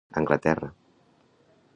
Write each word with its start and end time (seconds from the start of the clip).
Anglaterra. 0.19 0.69